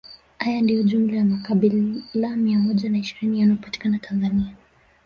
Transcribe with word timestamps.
Haya 0.37 0.61
ndiyo 0.61 0.83
jumla 0.83 1.17
ya 1.17 1.25
makabila 1.25 2.35
mia 2.35 2.59
moja 2.59 2.89
na 2.89 2.97
ishirini 2.97 3.39
yanayopatikana 3.39 3.99
Tanzania 3.99 4.55